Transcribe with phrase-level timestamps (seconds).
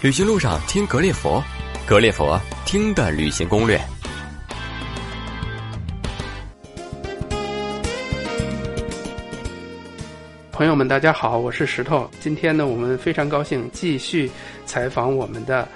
[0.00, 1.42] 旅行路上听格列佛，
[1.84, 3.80] 格列佛听的旅行攻略。
[10.52, 12.08] 朋友们，大家好，我是石头。
[12.20, 14.30] 今天呢，我们非常高兴继续
[14.64, 15.66] 采访我们的。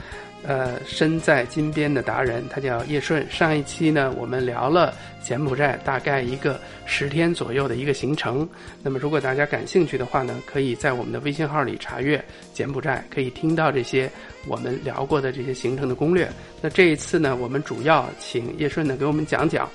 [0.44, 3.24] 呃，身在金边的达人，他叫叶顺。
[3.30, 4.92] 上一期呢，我们聊了
[5.22, 8.48] 柬埔寨大概一个十天左右的一个行程。
[8.82, 14.10] 那么，如果大家感兴趣的话呢，可以在我们的微信号里查阅柬埔寨，可以听到这些
[14.48, 16.28] 我们聊过的这些行程的攻略。
[16.60, 19.70] 那这一次呢，我们主要请叶顺呢给我们讲讲，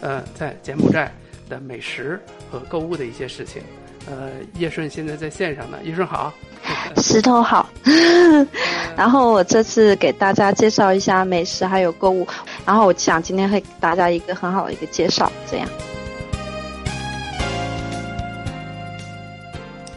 [0.00, 1.12] 呃，在柬埔寨
[1.48, 3.60] 的美食和购物的一些事情。
[4.06, 6.32] 呃，叶顺现在在线上呢，叶顺好。
[6.96, 7.68] 石头好，
[8.96, 12.26] 然后我这次给大家介绍一下美食还有购物，
[12.64, 15.68] 然后我想今天会给大家一个很好的一个介绍，这样。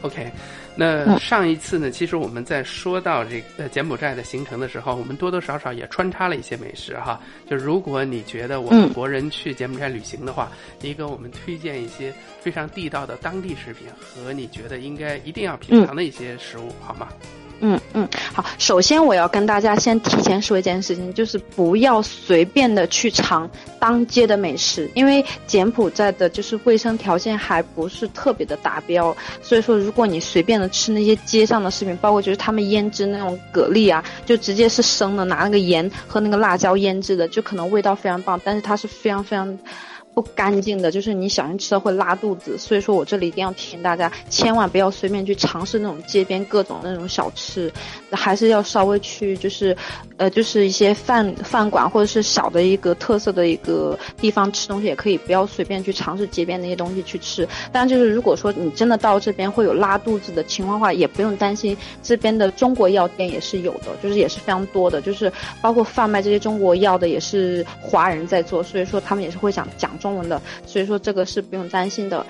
[0.01, 0.31] OK。
[0.77, 7.19] 那上一次呢，其实我们在说到这个柬埔寨的行程的时候，我们多多少少也穿插了一些美食哈。
[7.49, 17.07] 就如果你觉得我们国人去柬埔寨旅行的话，你给我们推荐一些非常地道的当地食品和你觉得应该一定要品尝的一些食物，好吗？
[17.59, 18.43] 嗯嗯，好。
[18.57, 39.57] 首先我要跟大家先提前说一件事情，就是不要随便的去尝当街的美食，因为柬埔寨的就是卫生条件还不是特别的达标，所以说如果你随便的吃那些街上的食品，包括就是他们腌制那种蛤蜊啊，就直接是生的，拿那个盐和那个辣椒腌制的，就可能味道非常棒，但是它是非常非常。
[40.15, 47.69] 不干净的，就是你小心吃了会拉肚子，所以说我这里一定要提醒大家，千万不要随便去尝试那种街边各种那种小吃，
[48.11, 49.75] 还是要稍微去就是，
[50.15, 57.45] 呃，就是一些饭饭馆或者是小的一个特色的一个地方吃东西也可以，不要随便去尝试街边那些东西去吃。
[57.73, 65.29] 当然，就是如果说你真的到这边会有拉肚子的情况的话，也不用担心，这边的中国药店也是有的，就是也是非常多的，就是
[65.61, 69.91] 包括贩卖这些中国药的也是华人在做，所以说他们也是会讲讲。
[70.05, 72.23] 中文的，所以说这个是不用担心的。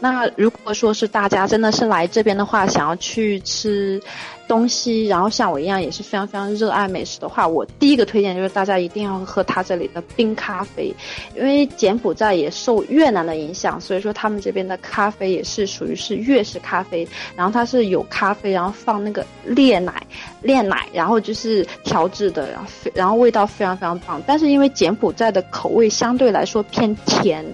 [0.00, 4.00] 那如果说是大家真的是来这边的话，想要去吃。
[4.46, 10.94] 东西，然后像我一样也是非常非常热爱美食的话，我第一个推荐就是大家一定要喝他这里的冰咖啡，
[11.36, 17.06] 因为柬埔寨也受越南的影响，所以说他们这边的咖啡也是属于是粤式咖啡，
[17.36, 20.06] 然后它是有咖啡，然后放那个炼奶，
[20.42, 27.44] 炼奶，然后就是调制的，然后然后味道非常非常棒，但是因为柬埔寨的口味相对来说偏甜。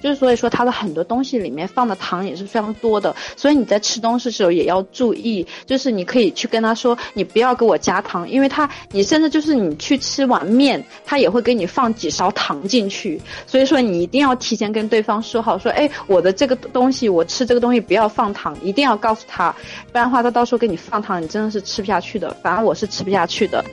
[0.00, 5.44] 就是所以说，它的很多东西里面放的糖也是非常多的，所以你在吃东西的时候也要注意。
[5.66, 13.20] 就是你可以去跟他说，你不要给我加糖，因为他，你甚至就是你去吃碗面，他也会给你放几勺糖进去。
[13.46, 19.50] 所以说，你一定要提前跟对方说好，说，哎，我的这个东西，我吃这个东西不要放糖，一定要告诉他，
[19.90, 22.34] 不然的话，他到时候给你放糖，你真的是吃不下去的。
[22.42, 23.64] 反正我是吃不下去的。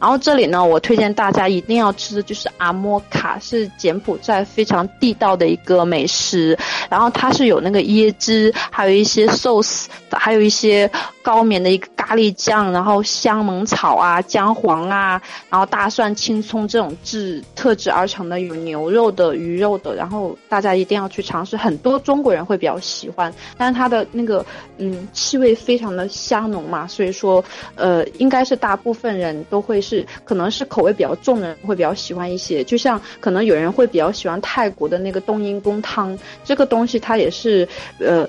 [0.00, 6.58] 然后这里呢，我推荐大家一定要吃的就是阿莫卡，是柬埔寨非常地道的一个美食。
[6.88, 10.90] 然后它是有那个椰汁，还有一些寿司，还有一些
[11.22, 19.94] 高棉的一个咖喱酱，然后香檬草啊、姜黄啊，然后大蒜、青葱这种制特制而成的，有牛肉的、鱼肉的。
[19.94, 24.44] 然后大家一定要去尝试，很多中国人会比较喜欢，但是它的那个
[24.78, 27.44] 嗯气味非常的香浓嘛，所以说
[27.76, 29.80] 呃应该是大部分人都会。
[29.80, 37.66] 是，可能是口味比较重的人会比较喜欢一些，就像可能有人会比较喜欢泰国的那个冬阴功汤，这个东西它也是，
[37.98, 38.28] 呃，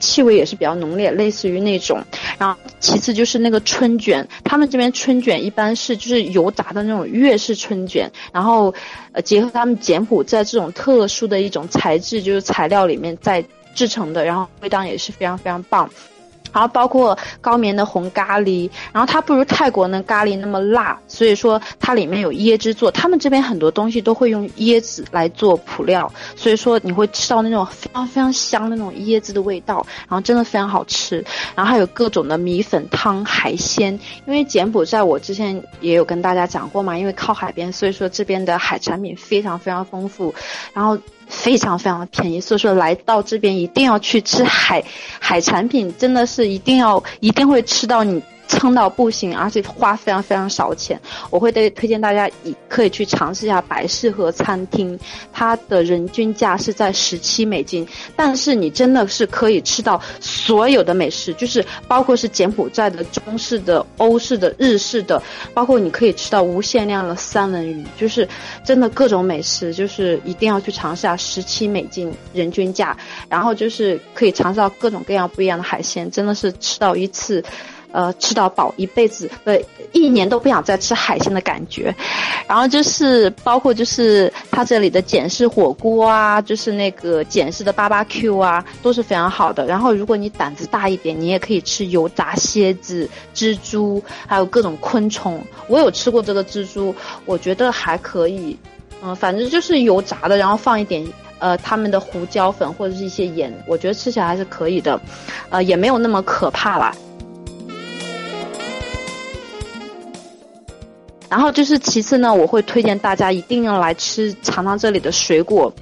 [0.00, 2.02] 气味也是比较浓烈，类似于那种。
[2.38, 8.74] 然后其次就是那个春卷，他们这边春卷一般是就是油炸的那种粤式春卷，然后
[9.12, 13.44] 呃结合他们柬埔寨这种特殊的一种材质，就是材料里面在
[13.74, 15.88] 制成的，然后味道也是非常非常棒。
[16.52, 22.90] 然后包括高棉的红咖喱，然后它不如泰国那咖喱那么辣，所以说它里面有椰汁做。
[22.90, 31.24] 他们这边很多东西都会用椰子来做辅料，所以说你会吃到那种非常非常香的那种椰子的味道，然后真的非常好吃。
[31.54, 40.34] 然后还有各种的米粉汤、海鲜，因为柬埔寨我之前也有跟大家讲过嘛，因为靠海边，所以说这边的海产品非常非常丰富，
[40.72, 40.98] 然后。
[41.30, 44.84] 非常非常的便宜，所以说来到这边一定要去吃海
[45.18, 51.00] 海产品，真的是一定要一定会吃到你撑到不行，而且花非常非常少钱。
[51.30, 54.98] 我会推推荐大家以可以去尝试一下百事和餐厅，
[55.32, 57.86] 它的人均价是在十七美金，
[58.16, 65.22] 但是你真的是可以吃到所有的美食，就是包括是柬埔寨的、中式的、欧式的、日式的，
[65.54, 68.28] 包括你可以吃到无限量的三文鱼，就是
[68.64, 72.96] 真的各种美食，就是一定要去尝试下十七美金人均价，
[73.28, 77.44] 然后就是可以尝试到各种各样不一样的海鲜，真的是吃到一次。
[77.92, 79.58] 呃，吃到饱，一辈子呃，
[79.92, 81.94] 一年都不想再吃海鲜的感觉。
[82.46, 89.66] 然后就是包括就是它这里的简式火锅啊，就是那个简式的八八 Q 啊，都是非常好的。
[89.66, 95.40] 然后如果你胆子大一点，你也可以吃油炸蝎子、蜘蛛，还有各种昆虫。
[95.68, 96.94] 我有吃过这个蜘蛛，
[97.24, 98.56] 我觉得还可以。
[99.02, 101.06] 嗯，反正就是油炸的，然后放一点
[101.38, 105.00] 呃他们的胡椒粉或者是一些盐，我觉得吃起来还是可以的，
[105.48, 106.94] 呃，也没有那么可怕啦。
[111.30, 115.72] 然后就是其次呢，我会推荐大家一定要来吃尝尝这里的水果，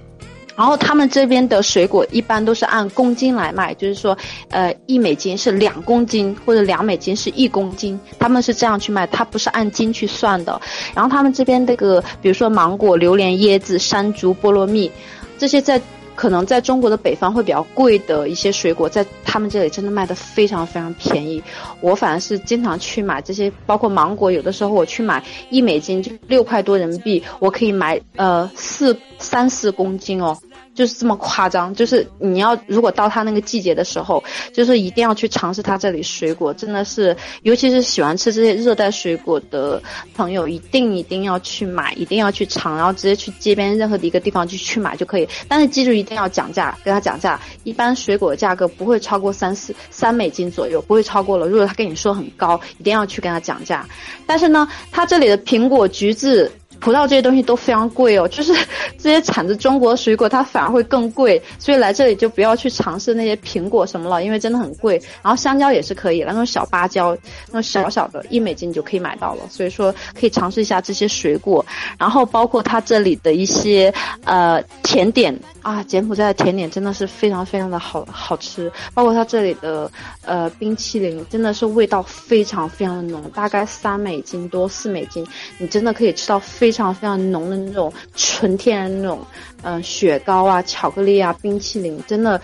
[0.54, 4.16] 然后他们这边的水果一般都是按公斤来卖，就是说，
[4.50, 10.60] 呃，一美金是两公斤，或者两美金是一公斤，他们是这样去卖，它不是按斤去算的。
[10.94, 14.90] 然后他们这边那个，比如说芒果、榴莲、椰子、山竹、菠萝蜜，
[15.38, 15.80] 这些在。
[16.18, 21.40] 可能在中国的北方会比较贵的一些水果，在他们这里真的卖的非常非常便宜。
[21.80, 30.36] 我反而是经常去买这些，包括芒果，有的时候我去买一美金就六块多人民币，我可以买呃四三四公斤哦。
[30.78, 34.22] 就是这么夸张，就是你要如果到它那个季节的时候，
[34.52, 39.82] 就是一定要去尝试它这里水果，真的是，尤其是喜欢吃这些热带水果的
[40.14, 45.28] 朋友，一定一定要去买，一定要去尝，然后直接去街边任何的一个地方就去买就可以。
[45.48, 51.48] 但是记住一定要讲价，跟他讲价，一般水果的价格不会超过三四三美金左右，不会超过了。
[51.48, 53.84] 如果他跟你说很高，一定要去跟他讲价。
[54.28, 56.48] 但是呢，他这里的苹果、橘子。
[56.88, 58.50] 葡萄这些东西都非常贵哦， 就是
[58.96, 64.98] 这些产自中国的水果，它反而会更贵，所以来这里就不要去尝试那些苹果什么了，因为真的很贵。
[65.22, 67.14] 然后香蕉也是可以，那种小芭蕉，
[67.48, 71.62] 那种小小的，一美金就可以买到了，所以说可以尝试一下这些水果。
[71.98, 73.92] 然后包括它这里的一些
[74.24, 79.90] 呃甜点啊，柬埔寨的甜点真的是非常非常的好好吃，包括它这里的
[80.24, 85.26] 呃冰淇淋，真的是味道非常非常的浓，大概三美金多四美金，
[85.58, 86.72] 你真的可以吃到非。
[86.78, 89.18] 常非常浓的那种纯天然那种，
[89.62, 92.40] 嗯，雪糕啊，巧克力啊，冰淇淋，真的。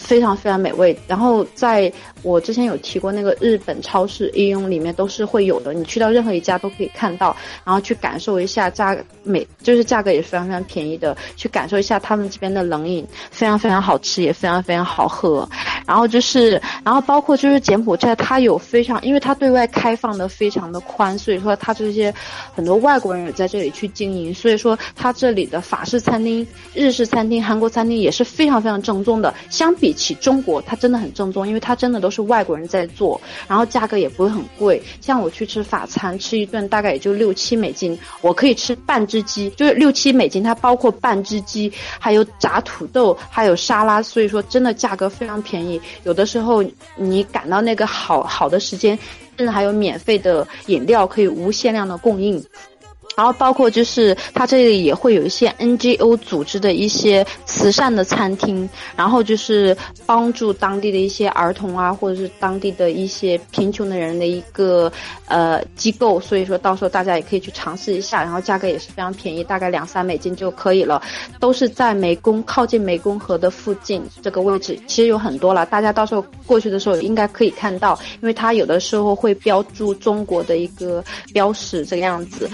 [0.00, 1.92] 非常非常美味，然后在
[2.22, 15.48] 我之前有提过那个日本超市应用里面都是会有的，你去到任何一家都可以看到，然后去感受一下价美，就是价格也是非常非常便宜的，去感受一下他们这边的冷饮，非常非常好吃，也非常非常好喝。
[15.86, 22.12] 然后就是，然后包括就是柬埔寨，它有非常，因为它对外开放的非常的宽，所以说它这些
[22.54, 29.90] 很多外国人也在这里去经营，所以说它这里的法式餐厅、日式餐厅、韩国餐厅也是非常非常正宗的，相比。
[30.00, 34.80] 起中国，它真的很正宗，因为它真的都是外国人在做，然后价格也不会很贵。
[35.00, 45.79] 像我去吃法餐，吃一顿大概也就六七美金，我可以吃半只鸡，就是六七美金，它包括半只鸡，还有炸土豆，还有沙拉，所以说真的价格非常便宜。
[46.04, 46.64] 有的时候
[46.96, 48.98] 你赶到那个好好的时间，
[49.36, 52.42] 甚至还有免费的饮料可以无限量的供应。
[53.16, 59.76] 然后包括就是它这里也会有一些 NGO 组织的一些慈善的餐厅，然后就是
[60.06, 64.90] 帮助当地的一些儿童啊，或者是当地的一些贫穷的人的一个
[65.26, 71.02] 呃机构，所以说到时候大家也可以去尝试一下，然后价格也是非常便宜，大概两三美金就可以了，
[71.38, 82.48] 都是在湄公靠近湄公河的附近这个位置，其实有很多了，大家到时候过去的时候应该可以看到，因为它有的时候会标注中国的一个标识这个样子。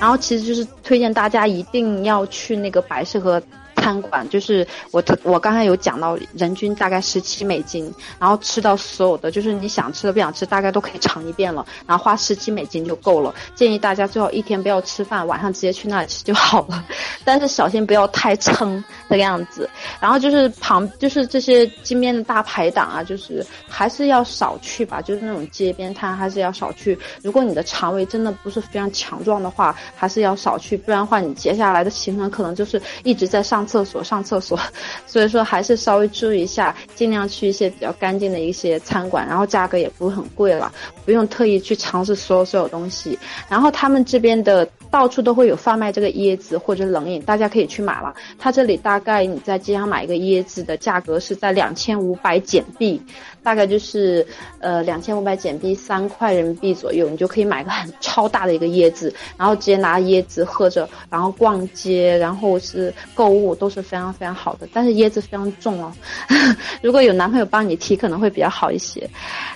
[0.00, 3.42] 然后其实就是推荐大家一定要去那个百事和。
[3.80, 13.34] 餐馆就是我，我刚才有讲到，人均大概十七美金，然后吃到所有的，就是你想吃的不想吃，大概都可以尝一遍了，然后花十七美金就够了。
[13.54, 16.84] 建议大家最好一天不要吃饭，晚上直接去那里吃就好了。
[17.24, 19.68] 但是小心不要太撑这个样子。
[20.00, 26.98] 然后就是旁，就是这些金边的大排档啊，就是还是要少去吧，就是那种街边摊还是要少去。
[27.22, 33.67] 如果你的肠胃真的不是非常强壮的话，还是要少去，不然的话你接下来的行程可能就是一直在上。
[33.68, 34.58] 厕所上厕所，
[35.06, 40.72] 所以说还是稍微注意一下，尽量去一些比较干净的一些餐馆，然后价格也不会很贵了，
[41.04, 43.18] 不用特意去尝试所有所有东西。
[43.48, 48.14] 然后他们这边的到处都会有贩卖这个椰子或者冷饮，大家可以去买了。
[48.38, 53.00] 它这里大概你在街上买一个椰子的价格是在两千五百减币。
[53.40, 54.26] 大概就是
[54.58, 64.68] 呃两千五百减币三块人民币左右，你就可以买个很超大的一个椰子，然后直接拿椰子喝着，然后逛街，然后是购物都是非常非常好的。
[64.70, 65.90] 但是椰子非常重哦，
[66.82, 69.08] 如果有男朋友帮你提可能会比较好一些。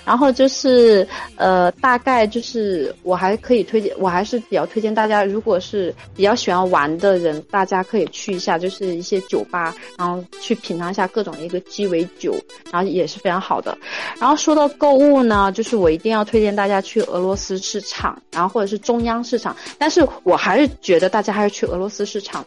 [0.06, 12.34] 然后就是呃大概就是我还可以推荐，我还是比较推荐大家如果是比较喜欢玩的人，大家可以去一下，就是一些酒吧，然后去品尝一下各种一个鸡尾酒，
[12.70, 13.76] 然后也是非常好的。
[14.20, 19.56] 然后说到购物呢，就是我一定要推荐大家去俄罗斯市场，然后或者是中央市场。
[19.78, 22.44] 但是我还是觉得大家还是去俄罗斯市场，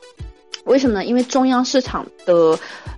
[0.65, 1.05] 为什么呢？
[1.05, 2.57] 因为中央市场的。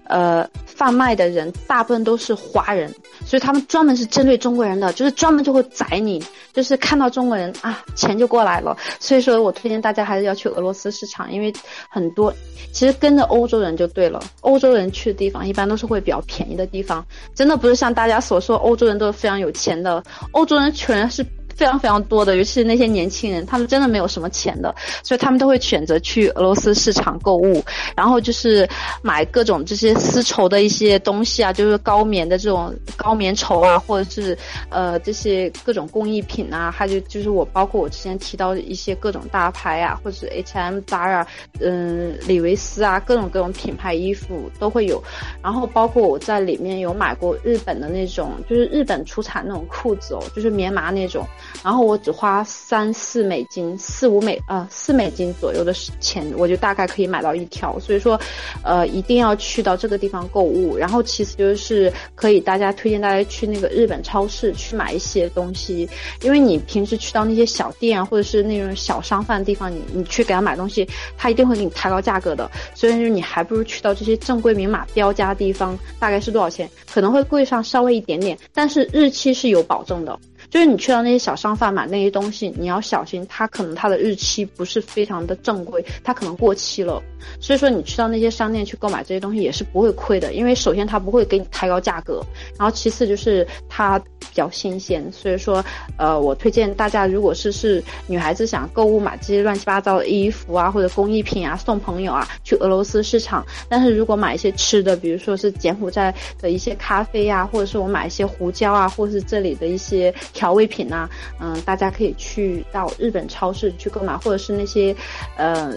[0.10, 2.90] 呃，贩卖的人大部分都是华人，
[3.26, 8.78] 所以他们专门是针对中国人的，就是专门就会宰你，就是看到中国人啊，钱就过来了。
[9.02, 11.52] 所以说我推荐大家还是要去俄罗斯市场，因为
[11.90, 12.34] 很多
[12.72, 17.06] 其实跟着欧洲人就对了，欧洲人去的地方一般都是会比较便宜的地方，
[17.36, 21.26] 真的不是像大家所说欧洲人都是非常有钱的，欧洲人全是。
[21.58, 24.74] 非常非常多的，尤其是那些年轻人，他们真的没有什么钱的，
[25.04, 27.64] 所以他们都会选择去俄罗斯市场购物，
[27.96, 28.70] 然后就是
[29.02, 34.38] 买各种这些丝绸的一些东西啊，就是高棉的这种高棉绸啊，或者是
[34.70, 41.26] 呃这些各种工艺品啊，还有就是我包括我之前提到的一些各种大牌啊，或者是 H&M、Zara、
[41.60, 45.04] 嗯李维斯啊，各种各种品牌衣服都会有，
[45.42, 51.26] 然后包括我在里面有买过日本的那种，就是日本出产那种裤子哦，就是棉麻那种。
[51.64, 57.80] 然后我只花三四美金，四五美呃四美金左右的钱，我就大概可以买到一条。
[57.80, 58.20] 所以说，
[58.64, 60.78] 呃，一定要去到这个地方购物。
[60.78, 65.90] 然后其次就是可以大家推荐大家去那个日本超市去买一些东西，
[66.22, 70.88] 因为你平时去到那些小店，或者是那种小商贩的地方，你你去给他买东西，
[71.18, 72.50] 他一定会给你抬高价格的。
[72.76, 76.70] 所以说你还不如去到这些正规明码标价的地方，大概是多少钱？
[76.92, 80.18] 可能会贵上稍微一点点，但是日期是有保证的。
[80.50, 87.02] 就是你去到那些小商贩买那些东西，你要小心，它可能它的日期不是非常的正规，它可能过期了。
[87.42, 92.24] 所以说你去到那些商店去购买这些东西也是不会亏的，因为首先它不会给你抬高价格，
[92.58, 95.12] 然后其次就是它比较新鲜。
[95.12, 95.64] 所以说，
[95.98, 103.46] 呃，我推荐大家，如果是是女孩子想购物买这些乱七八糟的衣服啊或者工艺品啊送朋友啊，去俄罗斯市场。
[103.68, 110.14] 但是如果买一些吃的，比如说是柬埔寨的一些咖啡呀，或者是我买一些胡椒啊，或者是这里的一些。
[110.38, 114.96] 调味品呐，嗯，大家可以去到日本超市去购买，或者是那些，
[115.36, 115.74] 呃，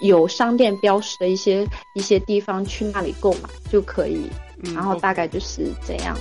[0.00, 4.30] 有商店标识的一些一些地方去那里购买就可以。
[4.72, 6.16] 然后大概就是这样。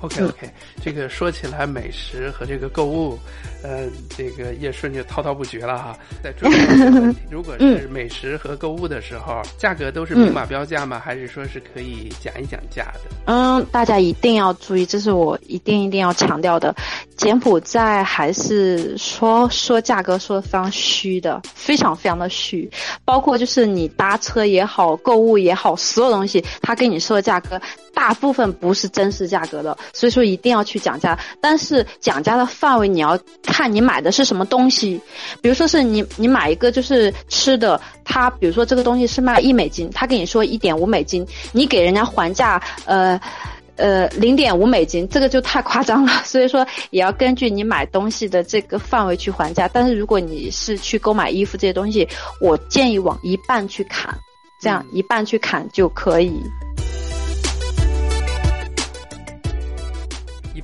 [0.00, 0.50] OK OK，
[0.86, 3.18] 这个说起来美食和这个购物，
[3.60, 5.98] 呃，这个叶顺就滔滔不绝了哈。
[6.22, 11.02] 在追问 如果是美食和购物的时候，价格都是明码标价吗？
[11.04, 13.10] 还是说是可以讲一讲价的？
[13.24, 16.72] 嗯，大家一定要注意，这是我一定一定要强调的。
[17.16, 22.70] 柬埔寨还是说说价格说的非常虚的，非常非常的虚。
[23.04, 27.60] 包括就是你搭车也好，购物也好，所有东西他跟你说的价格，
[27.96, 29.74] 大部分不是真实价格的。
[29.94, 35.00] 所以说一定要去讲价，但是讲价的范围你要看你买的是什么东西。
[35.40, 43.18] 比如说是你你买一个就是吃的，他比如说这个东西是卖一美金，他跟你说一点五美金，你给人家还价呃
[43.76, 46.12] 呃零点五美金，这个就太夸张了。
[46.22, 49.66] 所以说也要根据你买东西的这个范围去还价。
[49.72, 52.06] 但是如果你是去购买衣服这些东西，
[52.42, 54.14] 我建议往一半去砍，
[54.60, 56.42] 这样一半去砍就可以。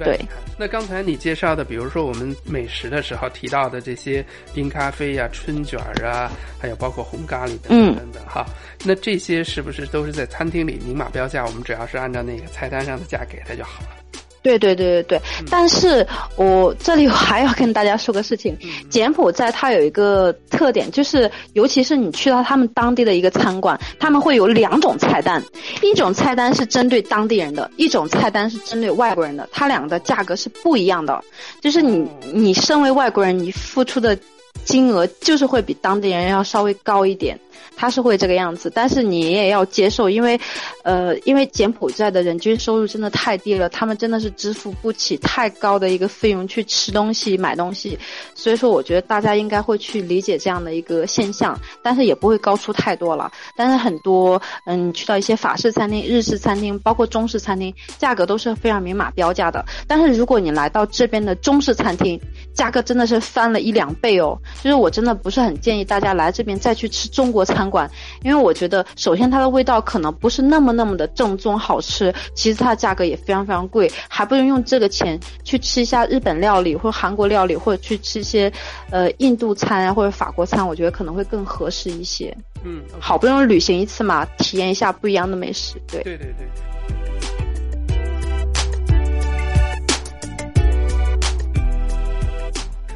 [0.04, 0.21] 对，
[0.59, 8.44] 那刚才你介绍的，比如说我们美食的时候提到的这些冰咖啡呀、春卷儿啊，还有包括红咖喱等等等等哈，
[8.85, 11.44] 那这些是不是都是在餐厅里明码标价？
[11.44, 14.01] 我们只要是按照那个菜单上的价给他就好了。
[14.43, 15.21] 对对对对对，
[15.51, 16.07] 但是
[16.37, 18.57] 我这里还要跟大家说个事情，
[18.91, 25.43] 柬埔寨它有一个特点，就是尤其是你去到他们当地的一个餐馆，他们会有两种菜单，
[25.83, 31.23] 一种菜单是针对当地人的，一种菜单是针对外国人的，它两个的价格是不一样的，
[31.61, 34.19] 就是你你身为外国人，你付出的。
[34.64, 37.38] 金额就是会比当地人要稍微高一点。
[37.75, 40.38] 他是会这个样子，但是你也要接受，因为，
[40.85, 47.99] 呃，因为柬埔寨的人均收入真的太低了，他们真的是支付不起太高的一个费用去吃东西、买东西，
[48.35, 53.33] 所以说我觉得大家应该会去理解这样的一个现象，但是也不会高出太多了。
[53.57, 59.64] 但是很多，嗯，去到一些法式餐厅、日式餐厅，包括中式餐厅，价格都是非常明码标价的。
[59.88, 62.21] 但是如果你来到这边的中式餐厅，
[62.54, 64.38] 价格真的是翻了一两倍哦。
[64.62, 67.90] 就是我真的不是很建议大家来这边再去吃中国餐馆，
[68.23, 78.52] 因为我觉得首先它的味道可能不是那么那么的正宗好吃，其次它的价格也非常非常贵，还不如用这个钱去吃一下日本料理或者韩国料理，或者去吃一些
[78.90, 82.37] 呃印度餐啊或者法国餐，我觉得可能会更合适一些。
[82.64, 85.75] 嗯，好不容易旅行一次嘛，体验一下不一样的美食。
[85.88, 86.47] 对对对对。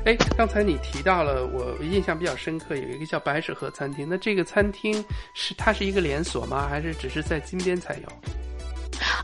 [0.06, 4.06] 哎，刚才你提到了，我印象比较深刻，有一个叫白水河餐厅。
[4.08, 6.68] 那这个餐厅是它是一个连锁吗？
[6.70, 8.02] 还是只是在金边才有？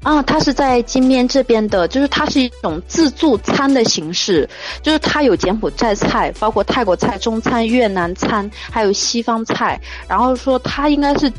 [0.03, 4.49] 啊，它是在金边这边的，就是它是一种自助餐的形式，
[4.83, 9.81] 就是它有柬埔寨菜，包括泰国菜、中餐、越南餐，还有西方菜。
[10.09, 11.33] 然后说它应该是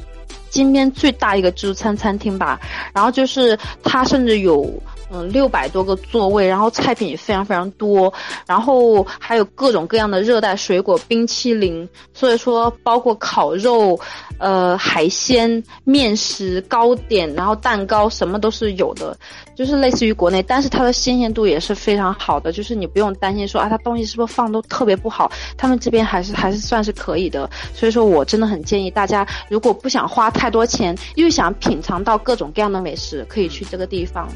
[0.49, 2.57] 金边最大一个自助餐餐厅吧。
[2.93, 4.81] 然后就是它甚至有。
[5.11, 8.11] 嗯，六百多个座位，然后菜品也非常非常多，
[8.47, 13.99] 然后还有各种各样的热带水果、冰淇淋，所以说包括烤肉、
[14.39, 19.15] 呃海鲜、面食、糕点，然后蛋糕什么都是有的，
[19.55, 34.27] 就是类似于国内，但是它的新鲜度也是非常好的，就是你不用担心说啊，它东西是不是放都特别不好，他们这边还是还是算是可以的，所以说我真的很建议大家，如果不想花太多钱，又想品尝到各种各样的美食，可以去这个地方。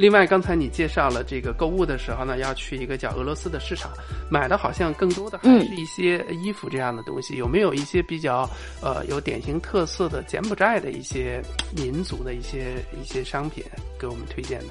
[0.00, 3.90] 另外，刚才你介绍了这个购物的时候呢，要去一个叫俄罗斯的市场，
[4.30, 7.36] 买的好像更多的还是一些衣服这样的东西。
[7.36, 8.48] 有没有一些比较
[8.80, 11.42] 呃有典型特色的柬埔寨的一些
[11.76, 13.62] 民族的一些一些商品
[13.98, 14.68] 给我们推荐的？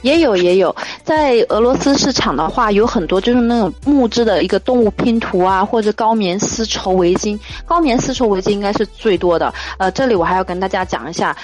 [0.00, 0.74] 也有也有，
[1.04, 7.38] 在俄罗斯市场的话，有很多就是那种木质的一个动物拼图啊，或者高棉丝绸围巾。
[7.66, 9.52] 高棉丝绸围巾应该是最多的。
[9.76, 11.36] 呃，这里我还要跟大家讲一下。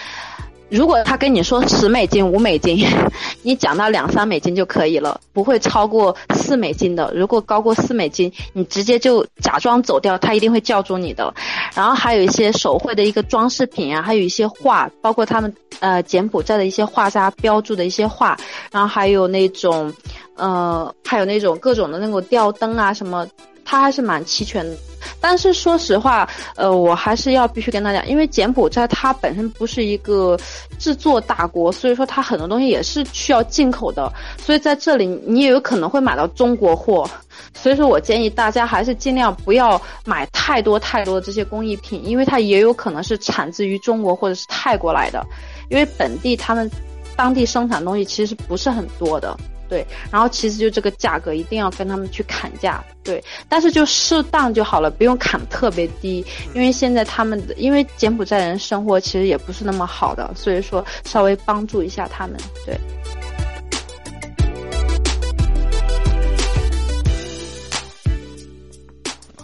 [0.70, 2.84] 如果他跟你说十美金、五美金，
[3.42, 7.10] 你讲到两三美金就可以了，不会超过四美金的。
[7.14, 11.32] 如果高过四美金，你直接就假装走掉，他一定会叫住你的。
[11.74, 18.36] 然后还有一些手绘的一个装饰品啊，还有一些画，包括他们呃柬埔寨的一些画家标注的一些画，
[18.70, 19.92] 然后还有那种，
[20.36, 23.26] 呃，还有那种各种的那种吊灯啊什么。
[23.70, 24.74] 它还是蛮齐全的，
[25.20, 30.38] 但是说实话，呃，我还是要必须跟大家，因为柬埔寨它本身不是一个
[30.78, 37.06] 制作大国，所以说它很多东西也是需要进口的，所以在这里你也有可能会买到中国货，
[37.52, 45.22] 所以说我建议大家还是尽量不要买太多太多的这些工艺品，因为它也有可能是产自于中国或者是泰国来的，
[45.68, 46.70] 因为本地他们
[47.14, 49.36] 当地生产东西其实不是很多的。
[49.68, 62.78] 对，然后其实就这个价格一定要跟他们去砍价，对，但是就适当就好了，不用砍特别低，因为现在他们的，因为柬埔寨人生活其实也不是那么好的，所以说稍微帮助一下他们，对。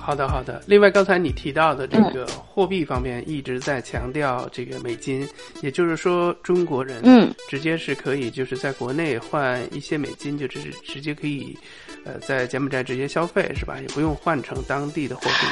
[0.04, 0.62] 好的，好的。
[0.66, 5.26] 另外，刚才你提到的这个货币方面一直在强调这个美金，
[5.62, 11.56] 也就是说，中国人嗯，直接是可以就是在国内换一些美金，就直直接可以，
[12.04, 13.78] 呃，在柬埔寨直接消费是吧？
[13.80, 15.46] 也不用换成当地的货币。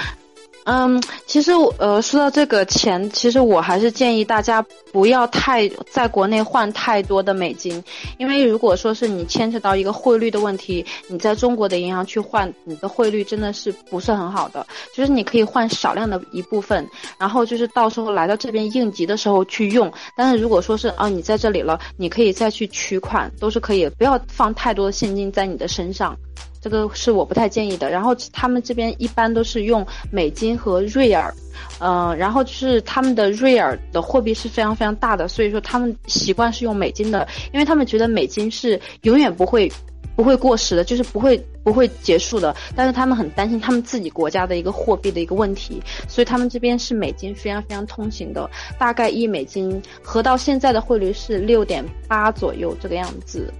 [0.65, 7.83] 嗯，其实我呃说到这个钱，其实我还是建议大家不要太在国内换太多的美金，
[8.17, 14.65] 因为如果说是你牵扯到一个汇率的问题，你在中国的银行去换，你的汇率真的是不是很好的。
[14.95, 19.93] 就是你可以换少量的一部分，然后就是到时候来到这边应急的时候去用。
[20.17, 26.17] 但是如果说是啊你在这里了，你可以再去取款，都是可以，不要放太多的现金在你的身上。
[26.63, 27.91] 这个是我不太建议的。
[27.91, 31.35] 然后他们这边一般都是用美金和瑞尔，
[31.81, 39.71] 嗯，然后就是他们的瑞尔的货币是非常非常大的，所以说他们习惯是用美金的，因为他们觉得美金是永远不会。
[40.17, 42.55] 不会过时的，就是不会不会结束的。
[42.75, 48.49] 但是他们很担心他们自己国家的一个货币的一个问题，所以他们这边是美金非常非常通行的。
[48.79, 53.53] 大概一美金合到现在的汇率是六点八左右这个样子。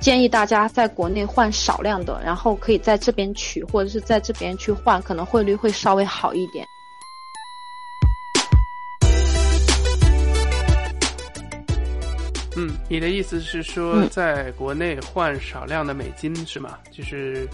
[0.00, 6.66] 建议大家在国内换少量的，然后可以在这边取，或者是在这边去换，可能汇率会稍微好一点。
[12.56, 16.78] 嗯，你的意思是说，在国内换少量的美金是吗？
[16.90, 17.48] 就是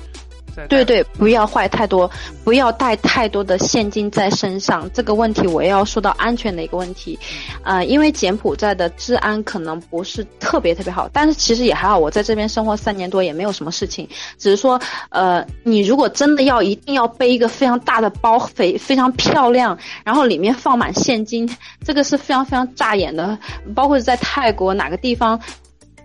[0.57, 2.11] 在对对，不要坏太多，
[2.43, 4.91] 不要带太多的现金在身上。
[4.95, 7.19] 这个问题我要说到安全的一个问题，
[7.63, 11.99] 呃，因为柬埔寨的治安可能不是特别特别好，但是其实也还好。
[11.99, 14.09] 我在这边生活三年多，也没有什么事情。
[14.39, 21.47] 只是说，呃，你如果真的要一定要背一个非常大的包，非非常漂亮，然后里面放满现金，
[21.85, 23.39] 这个是非常非常扎眼的。
[23.75, 25.39] 包括在泰国哪个地方。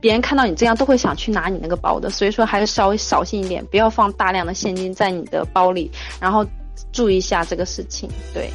[0.02, 6.44] 别人看到你这样都会想去拿你那个包的，所以说还是稍微小心一点，不要放大量的现金在你的包里，然后
[6.92, 8.10] 注意一下这个事情。
[8.34, 8.50] 对。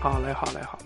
[0.00, 0.78] 好嘞，好嘞，好。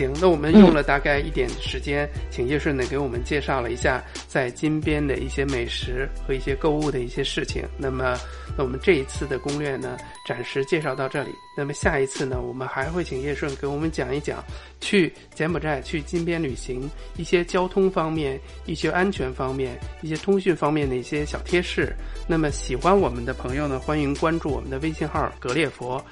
[0.00, 7.62] 行，那我们用了大概一点时间，请叶顺呢给我们介绍了一下在金边的一些美食和一些购物的一些事情。
[7.76, 8.16] 那么。
[8.58, 11.30] 那我们这一次的攻略呢，暂时介绍到这里。
[11.56, 14.44] 那么下一次呢，我们还会请叶顺给我们讲一讲
[14.80, 21.94] 去柬埔寨、去金边旅行一些交通方面、一些安全方面、一些通讯方面的一些小贴士。
[22.26, 26.04] 那么喜欢我们的朋友呢，欢迎关注我们的微信号“格列佛”，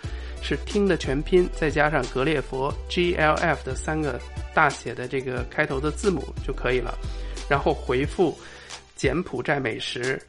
[0.43, 4.21] 是听的全拼再加上“格列佛 ”G L F 的三个
[4.55, 6.97] 大写的这个开头的字母就可以了。
[7.49, 8.39] 然后回复
[8.97, 10.21] “柬埔寨美食”。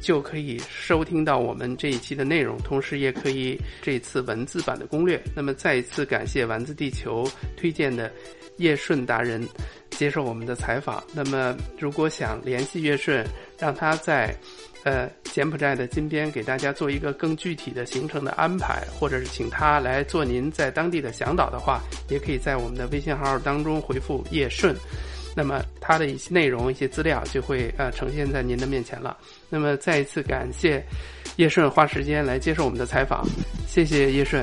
[0.00, 5.22] 就可以收听到我们这一期的内容，同时也可以这次文字版的攻略。
[5.36, 8.10] 那么再一次感谢丸子地球推荐的
[8.56, 9.46] 叶顺达人
[10.00, 11.04] 接受我们的采访。
[11.12, 13.22] 那么如果想联系叶顺，
[13.58, 14.34] 让他在
[14.82, 24.74] 呃柬埔寨的金边给大家做一个更具体的行程的安排，或者是请他来做您在当地的向导的话，也可以在我们的微信号当中回复叶顺。
[25.36, 29.18] 那么他的一些内容、一些资料就会呃呈现在您的面前了。
[29.50, 30.82] 那么再一次感谢
[31.36, 33.22] 叶顺花时间来接受我们的采访，
[33.68, 34.42] 谢谢叶顺。